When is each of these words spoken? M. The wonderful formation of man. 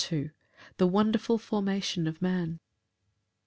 M. 0.11 0.31
The 0.77 0.87
wonderful 0.87 1.37
formation 1.37 2.07
of 2.07 2.23
man. 2.23 2.59